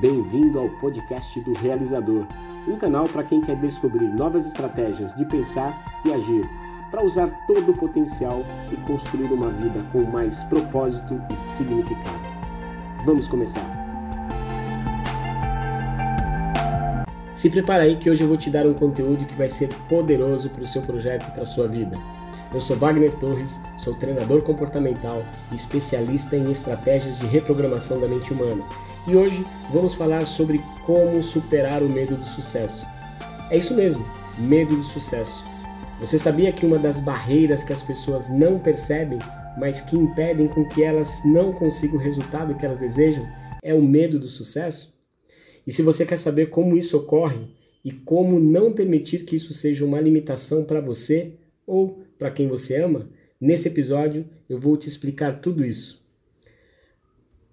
[0.00, 2.24] Bem-vindo ao podcast do Realizador,
[2.68, 6.48] um canal para quem quer descobrir novas estratégias de pensar e agir,
[6.88, 12.20] para usar todo o potencial e construir uma vida com mais propósito e significado.
[13.04, 13.60] Vamos começar!
[17.32, 20.48] Se prepara aí que hoje eu vou te dar um conteúdo que vai ser poderoso
[20.48, 21.96] para o seu projeto e para a sua vida.
[22.54, 28.32] Eu sou Wagner Torres, sou treinador comportamental e especialista em estratégias de reprogramação da mente
[28.32, 28.62] humana
[29.08, 32.86] e hoje vamos falar sobre como superar o medo do sucesso.
[33.50, 34.04] É isso mesmo,
[34.38, 35.42] medo do sucesso.
[35.98, 39.18] Você sabia que uma das barreiras que as pessoas não percebem,
[39.58, 43.26] mas que impedem com que elas não consigam o resultado que elas desejam,
[43.62, 44.94] é o medo do sucesso?
[45.66, 47.48] E se você quer saber como isso ocorre
[47.82, 51.32] e como não permitir que isso seja uma limitação para você
[51.66, 53.08] ou para quem você ama,
[53.40, 56.06] nesse episódio eu vou te explicar tudo isso.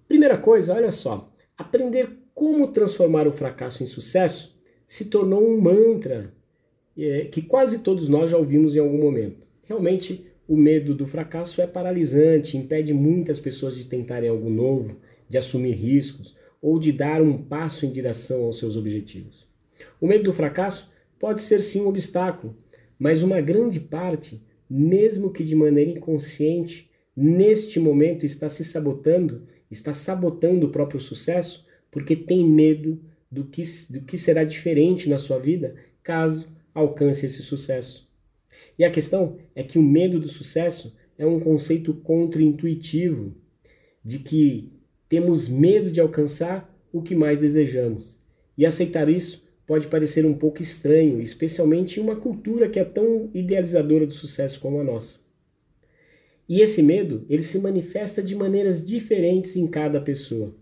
[0.07, 6.33] Primeira coisa, olha só, Aprender como transformar o fracasso em sucesso se tornou um mantra
[6.97, 9.47] é, que quase todos nós já ouvimos em algum momento.
[9.63, 15.37] Realmente, o medo do fracasso é paralisante, impede muitas pessoas de tentarem algo novo, de
[15.37, 19.47] assumir riscos ou de dar um passo em direção aos seus objetivos.
[19.99, 22.55] O medo do fracasso pode ser sim um obstáculo,
[22.97, 29.93] mas uma grande parte, mesmo que de maneira inconsciente, neste momento está se sabotando está
[29.93, 32.99] sabotando o próprio sucesso porque tem medo
[33.31, 38.07] do que, do que será diferente na sua vida caso alcance esse sucesso.
[38.77, 43.33] E a questão é que o medo do sucesso é um conceito contraintuitivo
[44.03, 44.71] de que
[45.07, 48.19] temos medo de alcançar o que mais desejamos.
[48.57, 53.29] E aceitar isso pode parecer um pouco estranho, especialmente em uma cultura que é tão
[53.33, 55.24] idealizadora do sucesso como a nossa.
[56.47, 60.55] E esse medo, ele se manifesta de maneiras diferentes em cada pessoa.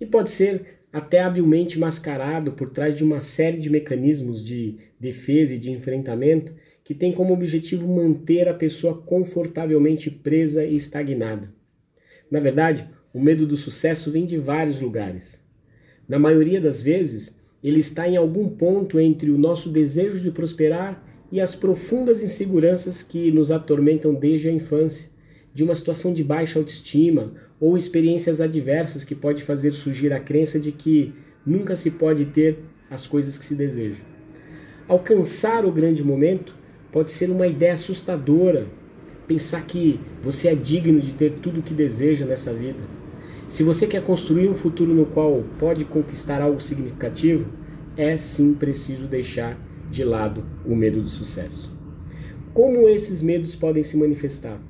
[0.00, 5.54] E pode ser até habilmente mascarado por trás de uma série de mecanismos de defesa
[5.54, 11.52] e de enfrentamento que tem como objetivo manter a pessoa confortavelmente presa e estagnada.
[12.30, 15.44] Na verdade, o medo do sucesso vem de vários lugares.
[16.08, 21.04] Na maioria das vezes, ele está em algum ponto entre o nosso desejo de prosperar
[21.30, 25.15] e as profundas inseguranças que nos atormentam desde a infância
[25.56, 30.60] de uma situação de baixa autoestima ou experiências adversas que pode fazer surgir a crença
[30.60, 31.14] de que
[31.46, 32.58] nunca se pode ter
[32.90, 34.02] as coisas que se deseja.
[34.86, 36.54] Alcançar o grande momento
[36.92, 38.66] pode ser uma ideia assustadora,
[39.26, 42.80] pensar que você é digno de ter tudo o que deseja nessa vida.
[43.48, 47.46] Se você quer construir um futuro no qual pode conquistar algo significativo,
[47.96, 49.58] é sim preciso deixar
[49.90, 51.74] de lado o medo do sucesso.
[52.52, 54.60] Como esses medos podem se manifestar?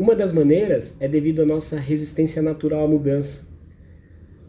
[0.00, 3.46] Uma das maneiras é devido à nossa resistência natural à mudança.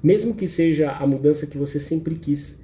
[0.02, 2.64] Mesmo que seja a mudança que você sempre quis.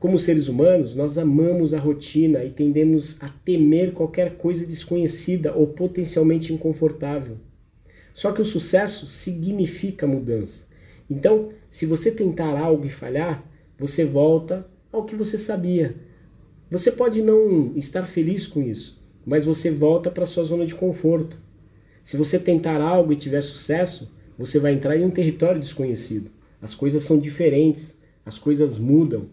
[0.00, 5.68] Como seres humanos, nós amamos a rotina e tendemos a temer qualquer coisa desconhecida ou
[5.68, 7.36] potencialmente inconfortável.
[8.12, 10.66] Só que o sucesso significa mudança.
[11.08, 13.48] Então, se você tentar algo e falhar,
[13.78, 15.94] você volta ao que você sabia.
[16.68, 21.46] Você pode não estar feliz com isso, mas você volta para sua zona de conforto.
[22.08, 26.30] Se você tentar algo e tiver sucesso, você vai entrar em um território desconhecido.
[26.58, 29.26] As coisas são diferentes, as coisas mudam.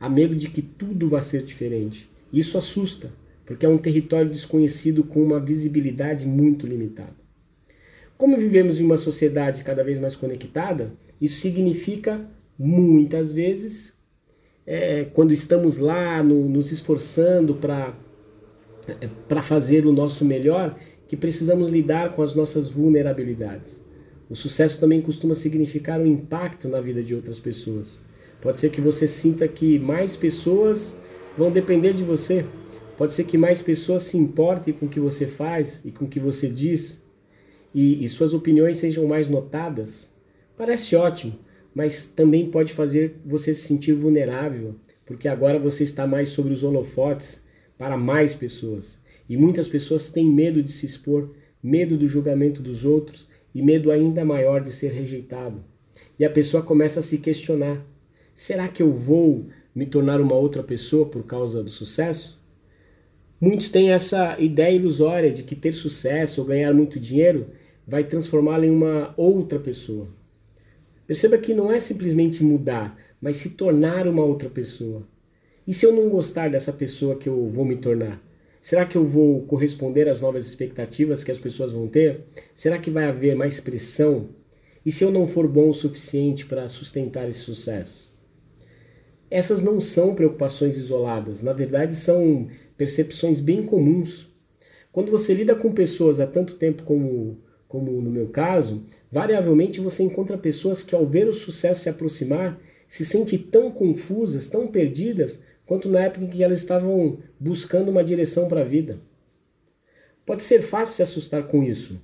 [0.00, 2.10] Há medo de que tudo vá ser diferente.
[2.32, 3.12] Isso assusta,
[3.44, 7.14] porque é um território desconhecido com uma visibilidade muito limitada.
[8.18, 14.00] Como vivemos em uma sociedade cada vez mais conectada, isso significa muitas vezes,
[14.66, 17.96] é, quando estamos lá no, nos esforçando para
[18.88, 20.76] é, fazer o nosso melhor,
[21.08, 23.82] que precisamos lidar com as nossas vulnerabilidades.
[24.28, 28.00] O sucesso também costuma significar um impacto na vida de outras pessoas.
[28.40, 30.98] Pode ser que você sinta que mais pessoas
[31.38, 32.44] vão depender de você.
[32.96, 36.08] Pode ser que mais pessoas se importem com o que você faz e com o
[36.08, 37.04] que você diz
[37.74, 40.12] e, e suas opiniões sejam mais notadas.
[40.56, 41.38] Parece ótimo,
[41.74, 44.74] mas também pode fazer você se sentir vulnerável,
[45.04, 47.44] porque agora você está mais sobre os holofotes
[47.76, 48.98] para mais pessoas.
[49.28, 51.30] E muitas pessoas têm medo de se expor,
[51.62, 55.64] medo do julgamento dos outros e medo ainda maior de ser rejeitado.
[56.18, 57.84] E a pessoa começa a se questionar:
[58.34, 62.44] será que eu vou me tornar uma outra pessoa por causa do sucesso?
[63.40, 67.48] Muitos têm essa ideia ilusória de que ter sucesso ou ganhar muito dinheiro
[67.86, 70.08] vai transformá-la em uma outra pessoa.
[71.06, 75.06] Perceba que não é simplesmente mudar, mas se tornar uma outra pessoa.
[75.66, 78.25] E se eu não gostar dessa pessoa que eu vou me tornar?
[78.66, 82.24] Será que eu vou corresponder às novas expectativas que as pessoas vão ter?
[82.52, 84.30] Será que vai haver mais pressão?
[84.84, 88.12] E se eu não for bom o suficiente para sustentar esse sucesso?
[89.30, 94.34] essas não são preocupações isoladas, na verdade são percepções bem comuns.
[94.90, 98.82] Quando você lida com pessoas há tanto tempo como, como no meu caso,
[99.12, 104.48] variavelmente você encontra pessoas que ao ver o sucesso se aproximar, se sentem tão confusas,
[104.48, 108.98] tão perdidas, quanto na época em que elas estavam buscando uma direção para a vida.
[110.24, 112.00] Pode ser fácil se assustar com isso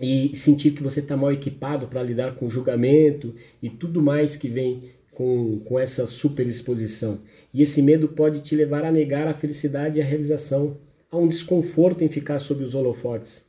[0.00, 4.48] e sentir que você está mal equipado para lidar com julgamento e tudo mais que
[4.48, 7.20] vem com, com essa superexposição.
[7.52, 10.76] E esse medo pode te levar a negar a felicidade e a realização,
[11.10, 13.46] a um desconforto em ficar sob os holofotes.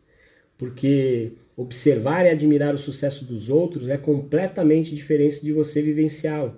[0.57, 6.57] Porque observar e admirar o sucesso dos outros é completamente diferente de você vivenciá-lo.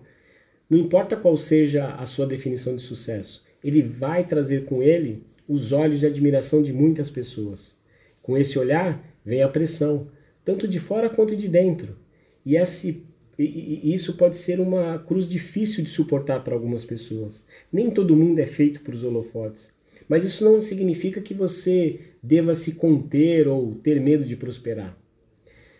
[0.72, 5.74] Não importa qual seja a sua definição de sucesso, ele vai trazer com ele os
[5.74, 7.76] olhos de admiração de muitas pessoas.
[8.22, 10.08] Com esse olhar vem a pressão,
[10.46, 11.98] tanto de fora quanto de dentro.
[12.46, 13.04] E esse
[13.38, 17.44] e, isso pode ser uma cruz difícil de suportar para algumas pessoas.
[17.70, 19.74] Nem todo mundo é feito para os holofotes.
[20.08, 24.98] Mas isso não significa que você deva se conter ou ter medo de prosperar.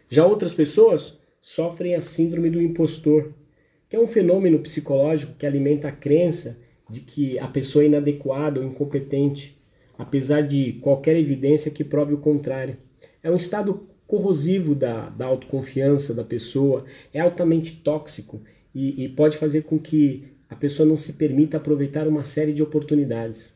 [0.10, 3.32] Já outras pessoas sofrem a síndrome do impostor,
[3.92, 6.58] que é um fenômeno psicológico que alimenta a crença
[6.90, 9.62] de que a pessoa é inadequada ou incompetente,
[9.98, 12.78] apesar de qualquer evidência que prove o contrário.
[13.22, 18.40] É um estado corrosivo da, da autoconfiança da pessoa, é altamente tóxico
[18.74, 22.64] e, e pode fazer com que a pessoa não se permita aproveitar uma série de
[22.64, 23.54] oportunidades.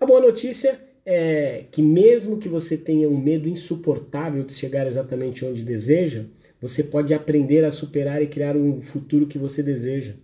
[0.00, 5.44] A boa notícia é que, mesmo que você tenha um medo insuportável de chegar exatamente
[5.44, 6.24] onde deseja,
[6.62, 10.14] você pode aprender a superar e criar um futuro que você deseja.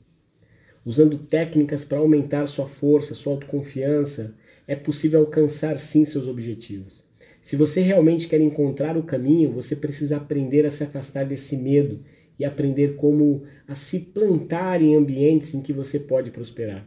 [0.87, 7.05] Usando técnicas para aumentar sua força, sua autoconfiança, é possível alcançar sim seus objetivos.
[7.43, 12.05] Se você realmente quer encontrar o caminho, você precisa aprender a se afastar desse medo
[12.38, 16.87] e aprender como a se plantar em ambientes em que você pode prosperar.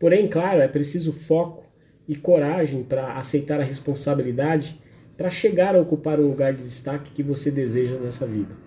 [0.00, 1.64] Porém, claro, é preciso foco
[2.08, 4.82] e coragem para aceitar a responsabilidade
[5.16, 8.63] para chegar a ocupar um lugar de destaque que você deseja nessa vida.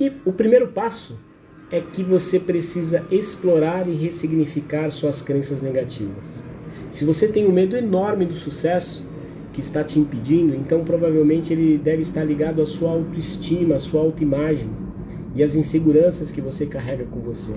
[0.00, 1.18] E o primeiro passo
[1.70, 6.42] é que você precisa explorar e ressignificar suas crenças negativas.
[6.90, 9.08] Se você tem um medo enorme do sucesso,
[9.52, 14.00] que está te impedindo, então provavelmente ele deve estar ligado à sua autoestima, à sua
[14.02, 14.70] autoimagem
[15.34, 17.54] e às inseguranças que você carrega com você.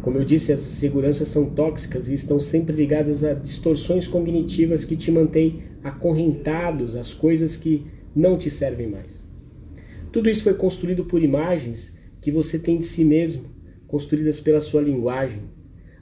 [0.00, 4.96] Como eu disse, as inseguranças são tóxicas e estão sempre ligadas a distorções cognitivas que
[4.96, 7.86] te mantêm acorrentados às coisas que
[8.16, 9.27] não te servem mais.
[10.10, 13.50] Tudo isso foi construído por imagens que você tem de si mesmo,
[13.86, 15.42] construídas pela sua linguagem,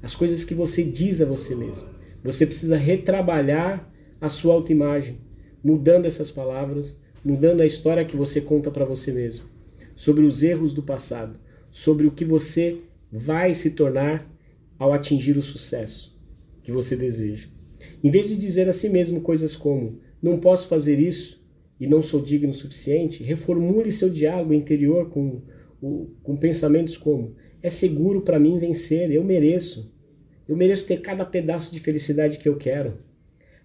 [0.03, 1.89] as coisas que você diz a você mesmo.
[2.23, 5.19] Você precisa retrabalhar a sua autoimagem,
[5.63, 9.47] mudando essas palavras, mudando a história que você conta para você mesmo,
[9.95, 11.39] sobre os erros do passado,
[11.71, 12.79] sobre o que você
[13.11, 14.31] vai se tornar
[14.79, 16.17] ao atingir o sucesso
[16.63, 17.49] que você deseja.
[18.03, 21.45] Em vez de dizer a si mesmo coisas como não posso fazer isso
[21.79, 25.43] e não sou digno o suficiente, reformule seu diálogo interior com,
[26.23, 29.93] com pensamentos como é seguro para mim vencer, eu mereço.
[30.49, 32.99] Eu mereço ter cada pedaço de felicidade que eu quero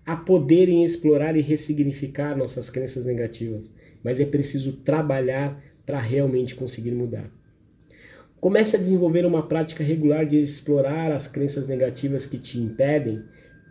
[0.04, 3.72] a poder em explorar e ressignificar nossas crenças negativas,
[4.04, 7.30] mas é preciso trabalhar para realmente conseguir mudar.
[8.40, 13.22] Comece a desenvolver uma prática regular de explorar as crenças negativas que te impedem.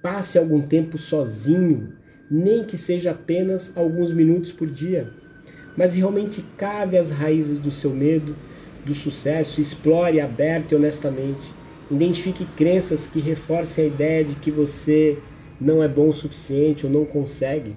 [0.01, 1.93] Passe algum tempo sozinho,
[2.31, 5.13] nem que seja apenas alguns minutos por dia.
[5.77, 8.37] Mas realmente cave as raízes do seu medo,
[8.85, 11.53] do sucesso, explore aberto e honestamente.
[11.91, 15.19] Identifique crenças que reforcem a ideia de que você
[15.61, 17.75] não é bom o suficiente ou não consegue.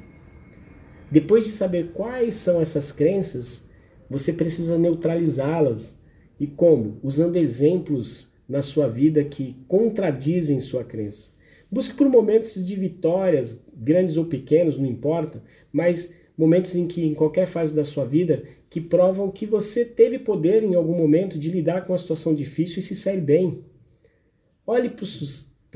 [1.10, 3.70] Depois de saber quais são essas crenças,
[4.10, 6.00] você precisa neutralizá-las.
[6.40, 7.00] E como?
[7.04, 11.30] Usando exemplos na sua vida que contradizem sua crença.
[11.72, 17.14] Busque por momentos de vitórias, grandes ou pequenos, não importa, mas momentos em que, em
[17.14, 21.50] qualquer fase da sua vida, que provam que você teve poder em algum momento de
[21.50, 23.64] lidar com uma situação difícil e se sair bem.
[24.66, 25.04] Olhe para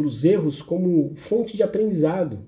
[0.06, 2.48] os erros como fonte de aprendizado.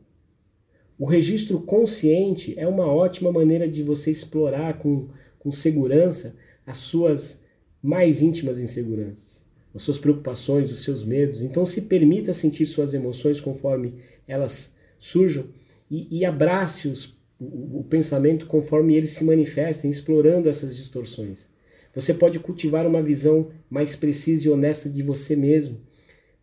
[0.97, 7.45] O registro consciente é uma ótima maneira de você explorar com, com segurança as suas
[7.81, 11.41] mais íntimas inseguranças, as suas preocupações, os seus medos.
[11.41, 13.93] Então, se permita sentir suas emoções conforme
[14.27, 15.45] elas surjam
[15.89, 21.47] e, e abrace os, o, o pensamento conforme eles se manifestem, explorando essas distorções.
[21.95, 25.81] Você pode cultivar uma visão mais precisa e honesta de você mesmo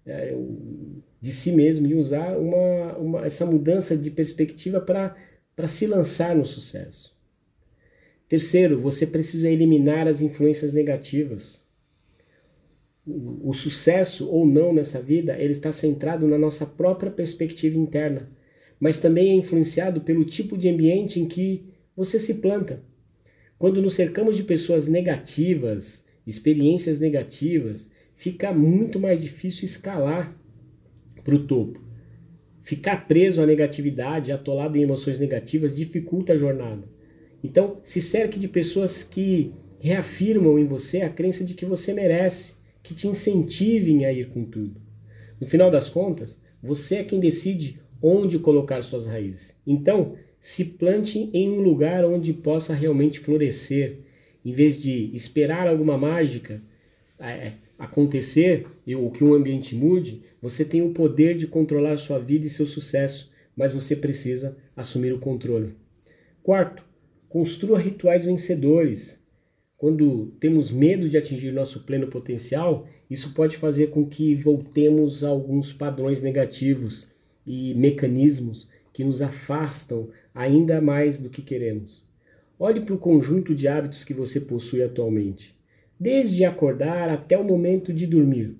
[0.06, 0.36] é,
[1.20, 6.46] de si mesmo e usar uma, uma, essa mudança de perspectiva para se lançar no
[6.46, 7.14] sucesso.
[8.28, 11.64] Terceiro, você precisa eliminar as influências negativas.
[13.06, 18.28] o, o sucesso ou não nessa vida, ele está centrado na nossa própria perspectiva interna,
[18.78, 21.64] mas também é influenciado pelo tipo de ambiente em que
[21.96, 22.82] você se planta.
[23.58, 30.36] Quando nos cercamos de pessoas negativas, experiências negativas, fica muito mais difícil escalar
[31.24, 31.80] para o topo.
[32.62, 36.88] Ficar preso à negatividade, atolado em emoções negativas, dificulta a jornada.
[37.42, 42.56] Então, se cerque de pessoas que reafirmam em você a crença de que você merece,
[42.82, 44.80] que te incentivem a ir com tudo.
[45.40, 49.60] No final das contas, você é quem decide onde colocar suas raízes.
[49.66, 53.98] Então, se plante em um lugar onde possa realmente florescer,
[54.44, 56.62] em vez de esperar alguma mágica
[57.18, 62.46] é, acontecer ou que um ambiente mude, você tem o poder de controlar sua vida
[62.46, 65.74] e seu sucesso, mas você precisa assumir o controle.
[66.42, 66.84] Quarto,
[67.28, 69.24] construa rituais vencedores.
[69.76, 75.28] Quando temos medo de atingir nosso pleno potencial, isso pode fazer com que voltemos a
[75.28, 77.10] alguns padrões negativos
[77.46, 82.04] e mecanismos que nos afastam ainda mais do que queremos.
[82.58, 85.54] Olhe para o conjunto de hábitos que você possui atualmente,
[86.00, 88.56] desde acordar até o momento de dormir.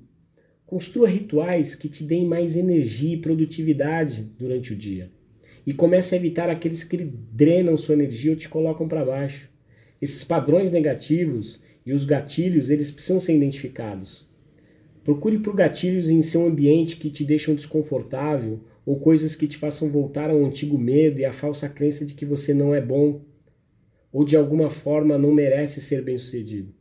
[0.66, 5.10] Construa rituais que te deem mais energia e produtividade durante o dia.
[5.66, 9.50] E comece a evitar aqueles que drenam sua energia ou te colocam para baixo.
[10.00, 14.28] Esses padrões negativos e os gatilhos, eles precisam ser identificados.
[15.02, 19.90] Procure por gatilhos em seu ambiente que te deixam desconfortável ou coisas que te façam
[19.90, 23.20] voltar ao antigo medo e à falsa crença de que você não é bom
[24.12, 26.72] ou de alguma forma não merece ser bem-sucedido.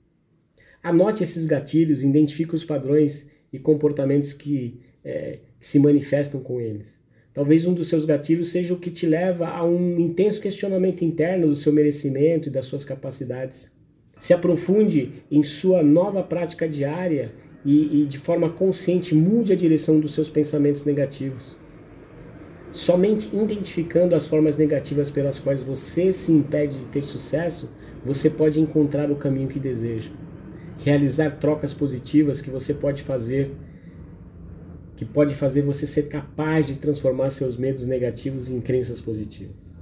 [0.84, 7.04] Anote esses gatilhos, identifique os padrões e comportamentos que, é, que se manifestam com eles.
[7.34, 11.48] Talvez um dos seus gatilhos seja o que te leva a um intenso questionamento interno
[11.48, 13.74] do seu merecimento e das suas capacidades.
[14.20, 17.34] Se aprofunde em sua nova prática diária
[17.66, 21.58] e, e de forma consciente mude a direção dos seus pensamentos negativos.
[22.76, 28.60] Somente identificando as formas negativas pelas quais você se impede de ter sucesso, você pode
[28.60, 30.12] encontrar o caminho que deseja.
[30.80, 33.54] Realizar trocas positivas que você pode fazer
[34.98, 39.74] que pode fazer você ser capaz de transformar seus medos negativos em crenças positivas.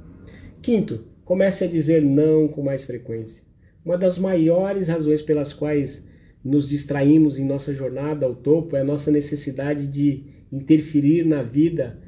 [0.62, 3.42] Quinto, comece a dizer não com mais frequência.
[3.84, 6.08] Uma das maiores razões pelas quais
[6.46, 12.03] nos distraímos em nossa jornada ao topo é a nossa necessidade de interferir na vida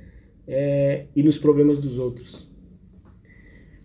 [0.48, 2.52] é, e nos problemas dos outros.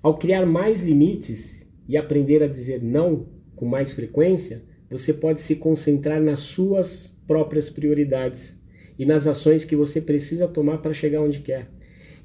[0.02, 5.56] Ao criar mais limites e aprender a dizer não com mais frequência, você pode se
[5.56, 8.60] concentrar nas suas próprias prioridades
[8.98, 11.70] e nas ações que você precisa tomar para chegar onde quer.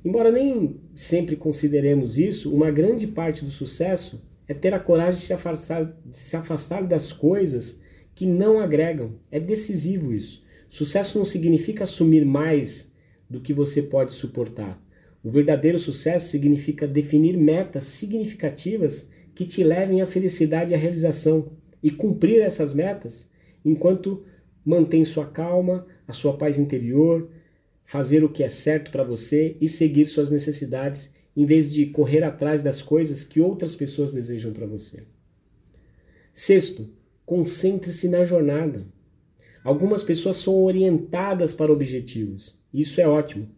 [0.04, 5.26] Embora nem sempre consideremos isso, uma grande parte do sucesso é ter a coragem de
[5.26, 7.82] se afastar, de se afastar das coisas
[8.14, 9.16] que não agregam.
[9.32, 10.46] É decisivo isso.
[10.70, 12.94] Sucesso não significa assumir mais
[13.30, 14.82] do que você pode suportar.
[15.24, 21.52] O verdadeiro sucesso significa definir metas significativas que te levem à felicidade e à realização
[21.82, 23.32] e cumprir essas metas
[23.64, 24.24] enquanto
[24.64, 27.30] mantém sua calma, a sua paz interior,
[27.84, 32.24] fazer o que é certo para você e seguir suas necessidades em vez de correr
[32.24, 35.04] atrás das coisas que outras pessoas desejam para você.
[36.34, 36.90] Sexto,
[37.26, 38.86] concentre-se na jornada.
[39.66, 43.50] Algumas pessoas são orientadas para objetivos, isso é ótimo,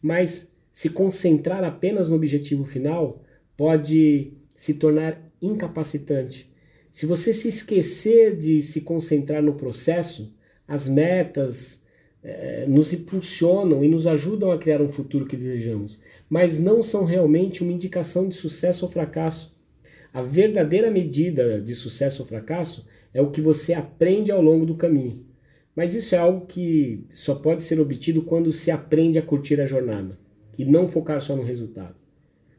[0.00, 3.20] mas se concentrar apenas no objetivo final
[3.56, 6.48] pode se tornar incapacitante.
[6.92, 10.32] Se você se esquecer de se concentrar no processo,
[10.68, 11.84] as metas
[12.22, 17.04] é, nos impulsionam e nos ajudam a criar um futuro que desejamos, mas não são
[17.04, 19.58] realmente uma indicação de sucesso ou fracasso.
[20.14, 24.76] A verdadeira medida de sucesso ou fracasso é o que você aprende ao longo do
[24.76, 25.25] caminho.
[25.76, 29.66] Mas isso é algo que só pode ser obtido quando se aprende a curtir a
[29.66, 30.18] jornada
[30.58, 31.94] e não focar só no resultado.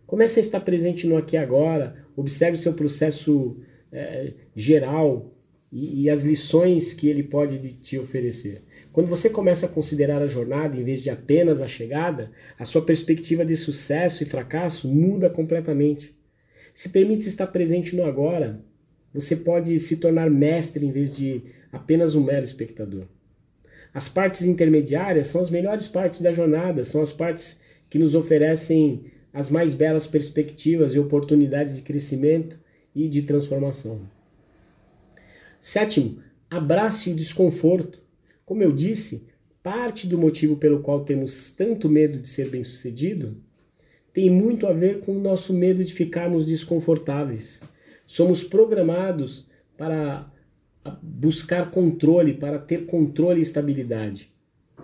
[0.05, 3.57] Comece a estar presente no aqui e agora, observe seu processo
[3.91, 5.33] é, geral,
[5.71, 8.63] e, e as lições que ele pode te oferecer.
[8.91, 12.81] Quando você começa a considerar a jornada em vez de apenas a chegada, a sua
[12.81, 16.15] perspectiva de sucesso e fracasso muda completamente.
[16.73, 18.63] Se permite estar presente no agora,
[19.13, 23.05] você pode se tornar mestre em vez de apenas um mero espectador.
[23.93, 29.05] As partes intermediárias são as melhores partes da jornada, são as partes que nos oferecem
[29.33, 32.59] as mais belas perspectivas e oportunidades de crescimento
[32.93, 34.01] e de transformação.
[35.59, 36.19] Sétimo,
[36.49, 38.01] abrace o desconforto.
[38.45, 39.27] Como eu disse,
[39.61, 43.37] parte do motivo pelo qual temos tanto medo de ser bem-sucedido
[44.13, 47.61] tem muito a ver com o nosso medo de ficarmos desconfortáveis.
[48.07, 49.47] Somos programados
[49.77, 50.27] para
[51.01, 54.31] buscar controle, para ter controle e estabilidade.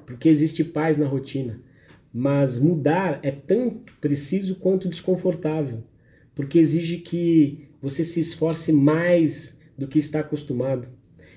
[0.06, 1.60] Porque existe paz na rotina.
[2.14, 5.84] Mas mudar é tanto preciso quanto desconfortável,
[6.36, 10.88] porque exige que você se esforce mais do que está acostumado.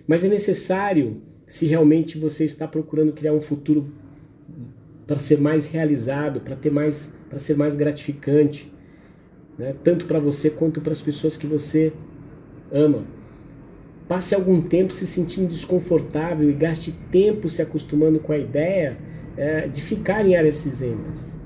[0.06, 3.92] Mas é necessário se realmente você está procurando criar um futuro
[5.06, 8.72] para ser mais realizado, para ter mais, para ser mais gratificante,
[9.56, 9.74] né?
[9.84, 11.92] tanto para você quanto para as pessoas que você
[12.70, 13.06] ama.
[14.08, 18.96] Passe algum tempo se sentindo desconfortável e gaste tempo se acostumando com a ideia
[19.36, 21.36] é, de ficar em áreas cinzentas.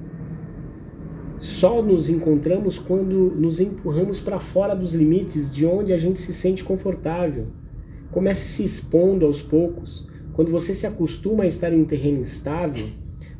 [1.39, 6.35] Só nos encontramos quando nos empurramos para fora dos limites de onde a gente se
[6.35, 7.47] sente confortável.
[8.11, 10.07] Comece se expondo aos poucos.
[10.35, 12.87] Quando você se acostuma a estar em um terreno instável,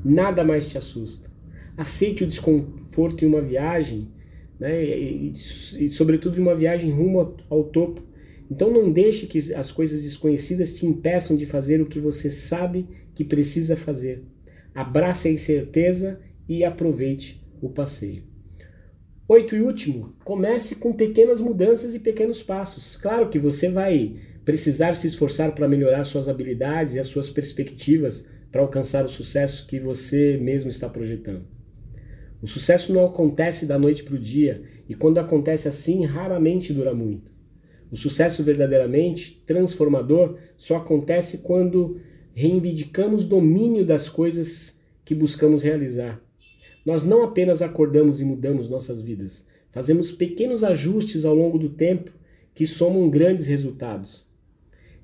[0.03, 1.31] nada mais te assusta.
[1.77, 4.09] Aceite o desconforto em uma viagem,
[4.59, 5.33] né, e,
[5.79, 8.03] e, e sobretudo em uma viagem rumo ao, ao topo.
[8.51, 12.89] Então não deixe que as coisas desconhecidas te impeçam de fazer o que você sabe
[13.15, 14.25] que precisa fazer.
[14.75, 18.25] Abrace a incerteza e aproveite o passeio.
[19.29, 22.97] Oito e último, comece com pequenas mudanças e pequenos passos.
[22.97, 28.29] Claro que você vai precisar se esforçar para melhorar suas habilidades e as suas perspectivas
[28.51, 31.45] para alcançar o sucesso que você mesmo está projetando.
[32.43, 36.93] O sucesso não acontece da noite para o dia e quando acontece assim, raramente dura
[36.93, 37.30] muito.
[37.91, 42.01] O sucesso verdadeiramente transformador só acontece quando
[42.33, 46.23] reivindicamos domínio das coisas que buscamos realizar.
[46.87, 52.13] Nós não apenas acordamos e mudamos nossas vidas, fazemos pequenos ajustes ao longo do tempo
[52.55, 54.25] que somam grandes resultados.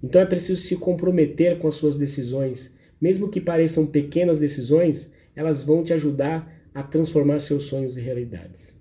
[0.02, 5.62] Então é preciso se comprometer com as suas decisões, mesmo que pareçam pequenas decisões, elas
[5.62, 8.78] vão te ajudar a transformar seus sonhos em realidades.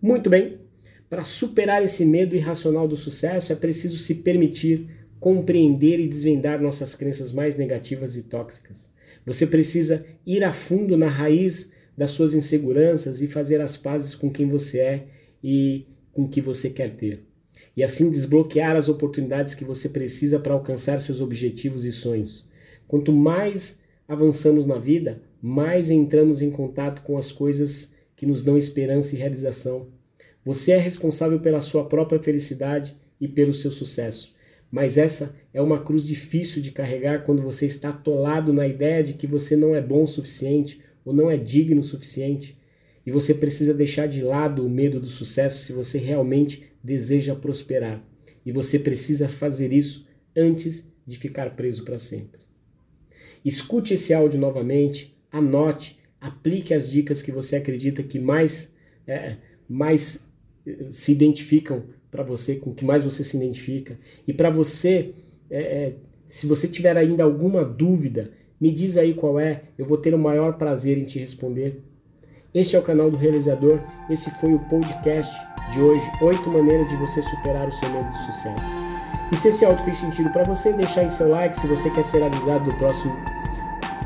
[0.00, 0.59] Muito bem,
[1.10, 4.88] para superar esse medo irracional do sucesso é preciso se permitir
[5.18, 8.88] compreender e desvendar nossas crenças mais negativas e tóxicas.
[9.26, 14.30] Você precisa ir a fundo na raiz das suas inseguranças e fazer as pazes com
[14.30, 15.06] quem você é
[15.42, 17.24] e com o que você quer ter.
[17.76, 22.48] E assim desbloquear as oportunidades que você precisa para alcançar seus objetivos e sonhos.
[22.86, 28.56] Quanto mais avançamos na vida, mais entramos em contato com as coisas que nos dão
[28.56, 29.88] esperança e realização.
[30.44, 34.34] Você é responsável pela sua própria felicidade e pelo seu sucesso.
[34.70, 39.14] Mas essa é uma cruz difícil de carregar quando você está atolado na ideia de
[39.14, 42.58] que você não é bom o suficiente ou não é digno o suficiente.
[43.04, 48.02] E você precisa deixar de lado o medo do sucesso se você realmente deseja prosperar.
[48.46, 52.40] E você precisa fazer isso antes de ficar preso para sempre.
[53.44, 58.76] Escute esse áudio novamente, anote, aplique as dicas que você acredita que mais,
[59.06, 59.36] é,
[59.68, 60.29] mais
[60.90, 63.98] se identificam para você, com o que mais você se identifica.
[64.26, 65.14] E para você,
[65.50, 65.94] é, é,
[66.26, 70.18] se você tiver ainda alguma dúvida, me diz aí qual é, eu vou ter o
[70.18, 71.82] maior prazer em te responder.
[72.52, 75.32] Este é o canal do Realizador, esse foi o podcast
[75.72, 78.90] de hoje, oito maneiras de você superar o seu medo de sucesso.
[79.32, 82.04] E se esse áudio fez sentido para você, deixa aí seu like, se você quer
[82.04, 83.16] ser avisado do próximo,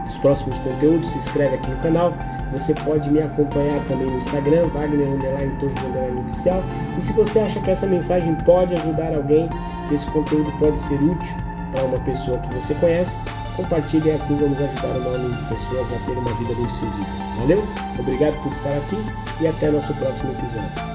[0.05, 2.13] dos próximos conteúdos, se inscreve aqui no canal.
[2.55, 6.63] Você pode me acompanhar também no Instagram, Wagner Underline Torres Underline Oficial.
[6.97, 9.49] E se você acha que essa mensagem pode ajudar alguém,
[9.89, 11.37] que esse conteúdo pode ser útil
[11.73, 13.21] para uma pessoa que você conhece,
[13.57, 17.07] compartilhe e assim vamos ajudar maior número de pessoas a ter uma vida bem sucedida.
[17.39, 17.65] Valeu?
[17.99, 19.05] Obrigado por estar aqui
[19.41, 20.94] e até nosso próximo episódio.